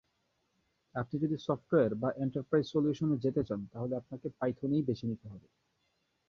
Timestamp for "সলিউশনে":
2.67-3.15